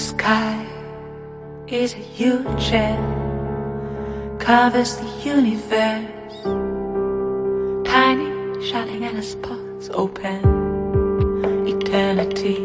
[0.00, 0.66] sky
[1.68, 2.98] is a huge shell,
[4.38, 6.42] covers the universe.
[7.86, 10.40] Tiny, shining in a spot's open
[11.68, 12.56] eternity.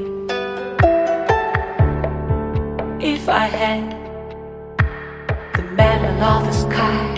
[3.05, 3.91] If I had
[5.55, 7.14] the metal of the sky.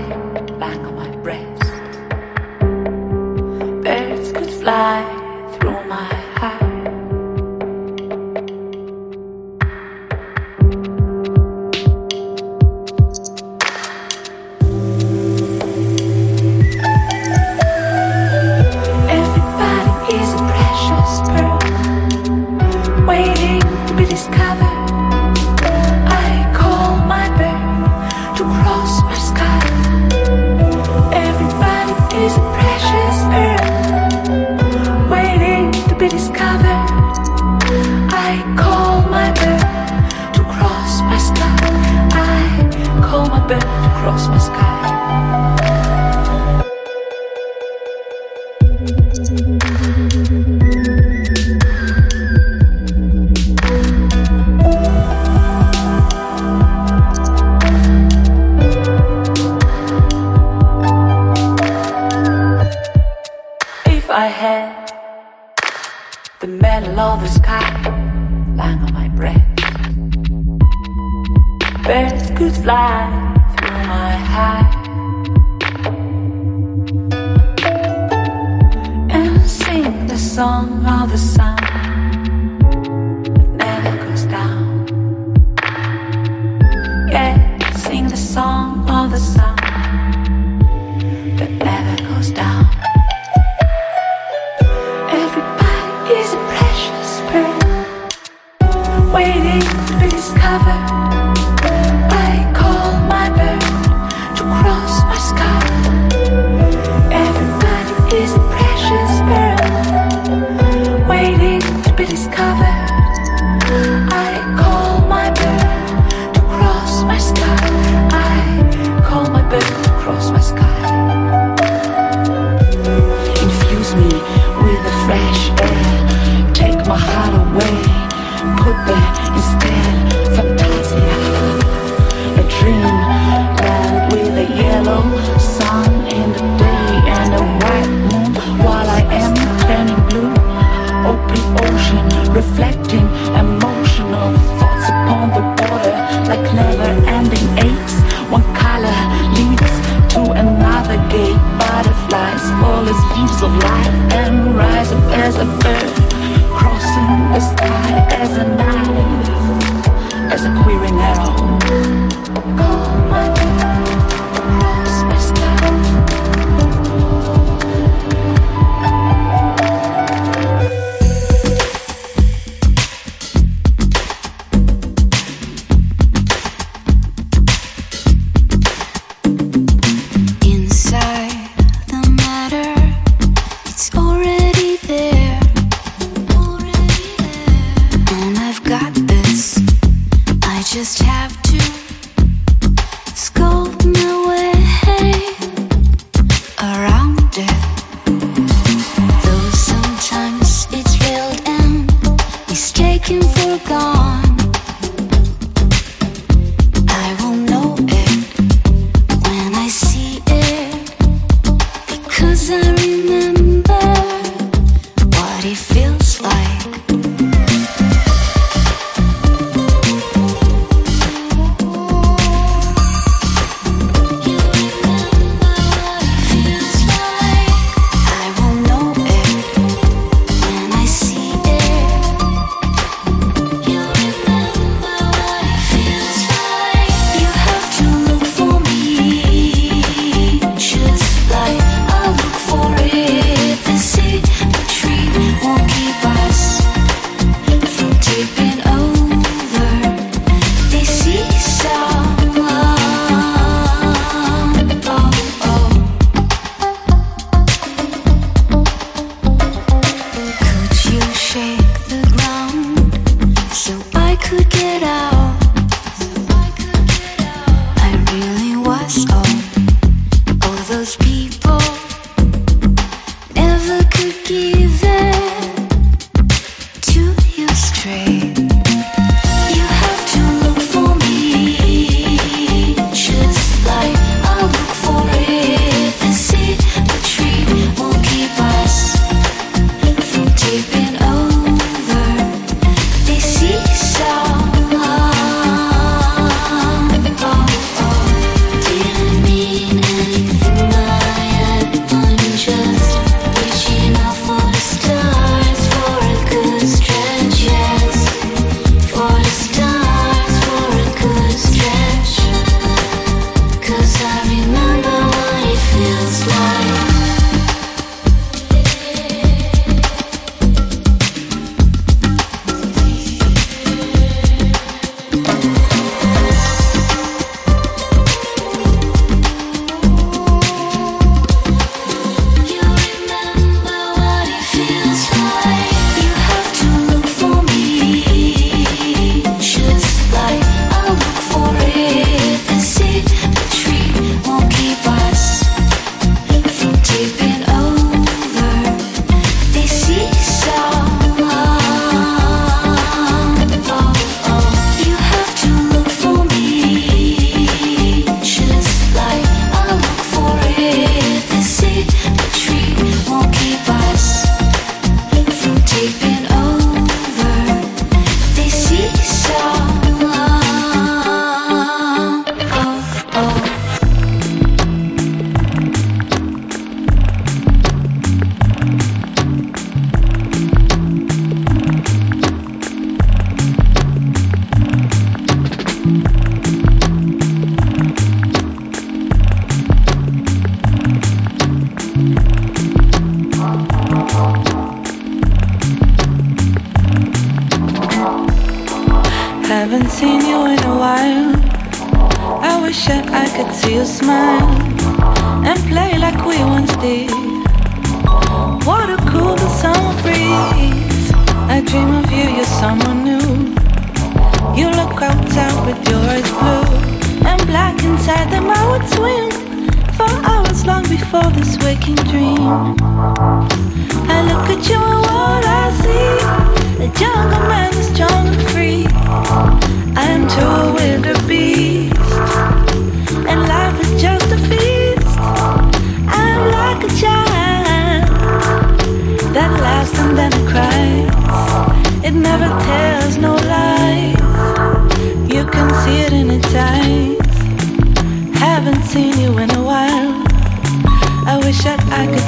[212.49, 212.96] I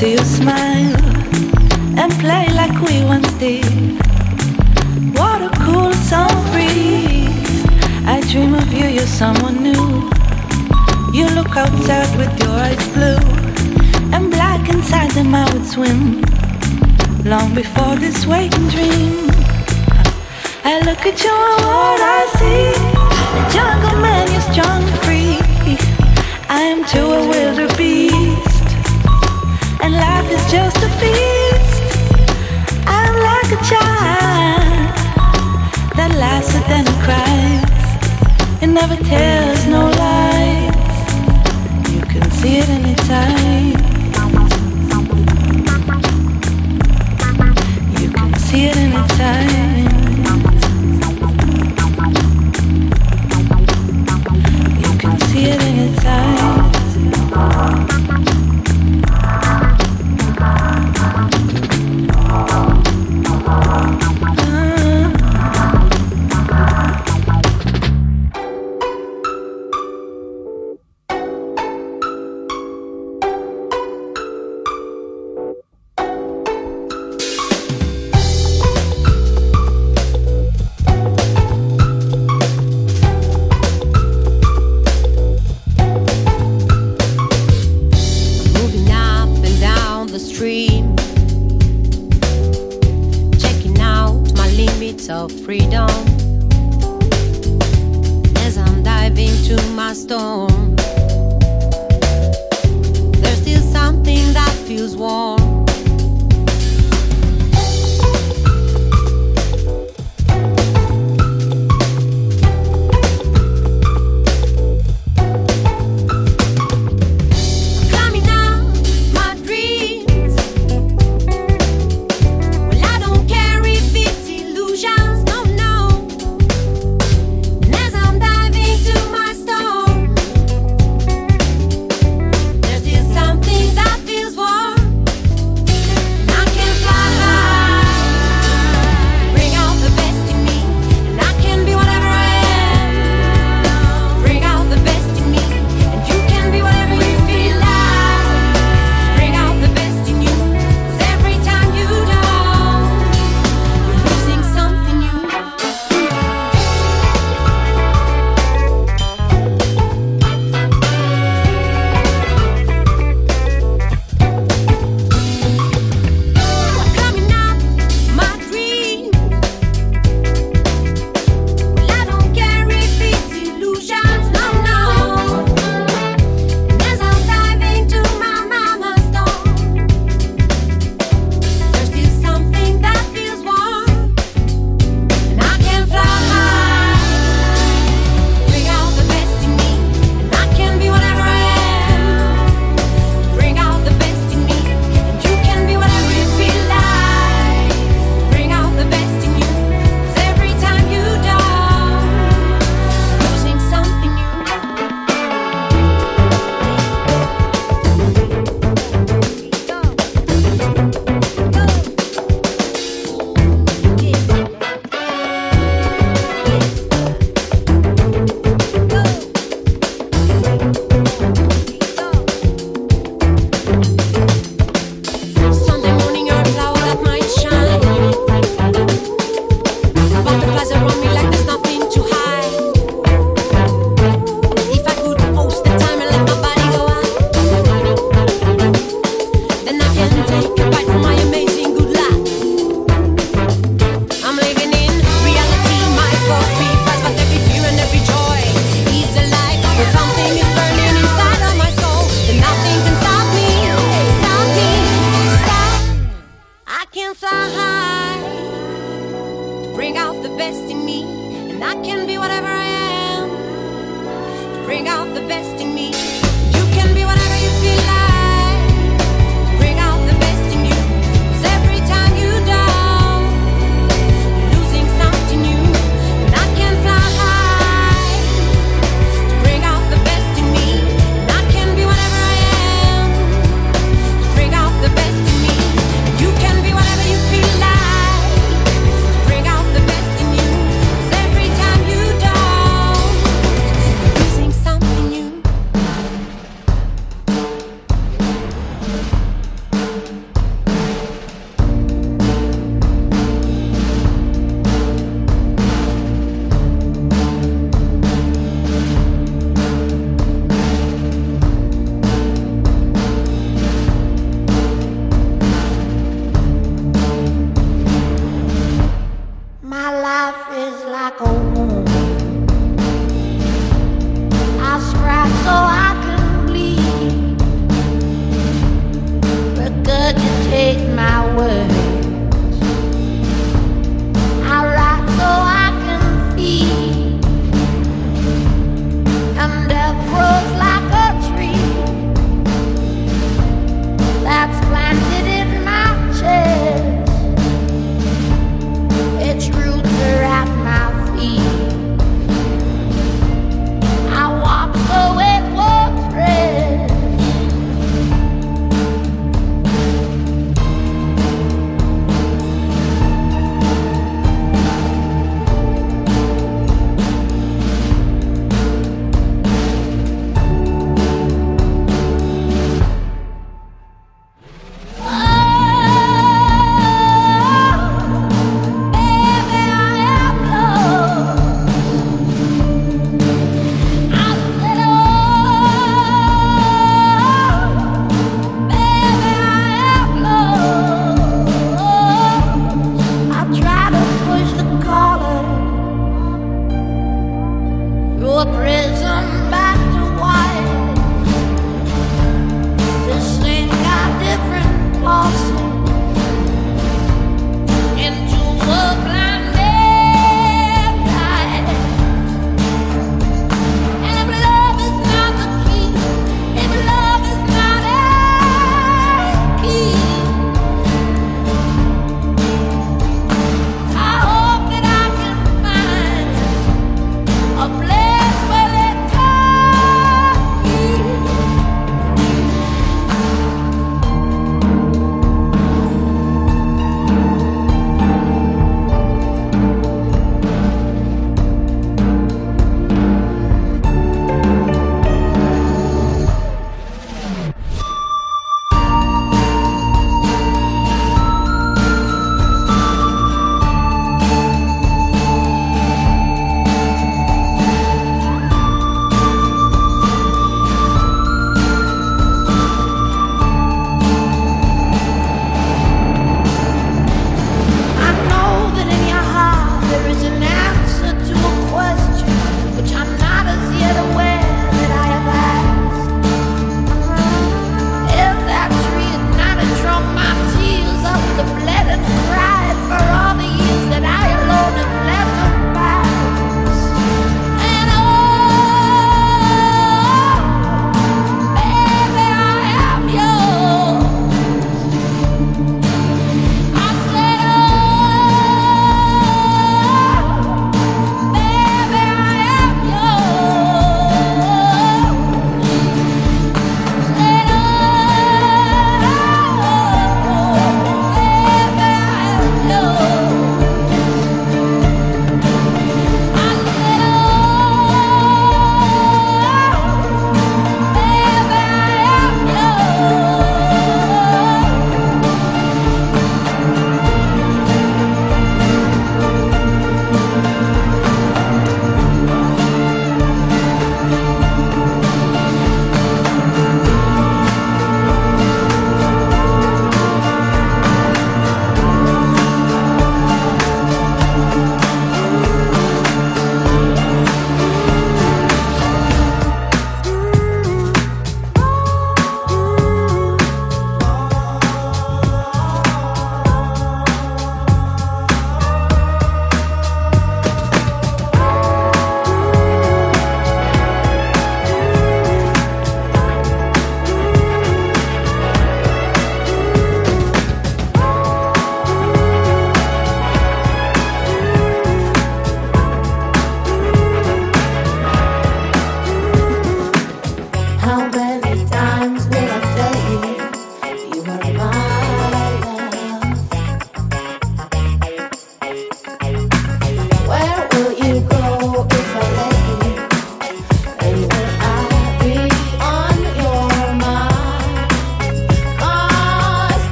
[0.00, 0.96] I could see you smile
[2.00, 3.66] and play like we once did.
[5.18, 7.66] What a cool summer breeze.
[8.06, 10.08] I dream of you, you're someone new.
[11.12, 13.20] You look outside with your eyes blue
[14.14, 16.22] and black inside them I would swim.
[17.24, 19.28] Long before this waking dream,
[20.64, 22.72] I look at you and what I see.
[23.54, 25.36] Jungle man, you're strong and free.
[26.48, 28.49] I am too a wildebeest,
[29.82, 31.82] and life is just a feast.
[32.86, 34.94] I'm like a child
[35.96, 38.62] that laughs and then cries.
[38.62, 40.74] It never tells no lies.
[41.92, 43.00] You can see it its.
[48.00, 49.69] You can see it in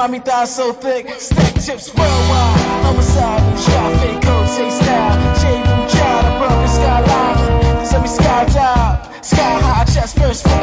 [0.00, 1.10] mommy thighs so thick.
[1.20, 2.60] Stack tips worldwide.
[2.84, 5.16] Homicide and traffic, cold taste style.
[5.40, 5.62] J.
[5.62, 7.80] Blue child, a broken skyline.
[7.80, 9.24] This every sky dive.
[9.24, 10.59] Sky high, chest first.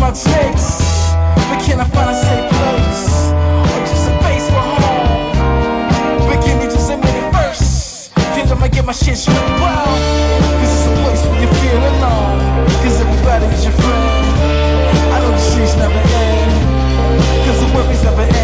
[0.00, 1.12] my taste.
[1.52, 3.04] But can I find a safe place?
[3.68, 5.36] Or just a base for home?
[6.26, 8.14] But give me just a minute first.
[8.34, 9.36] Then I'ma get my shit straight.
[9.60, 9.84] Wow.
[10.58, 12.40] Cause it's a place where you feel alone.
[12.82, 14.24] Cause everybody is your friend.
[15.12, 16.52] I know the streets never end.
[17.44, 18.39] Cause the worries never end.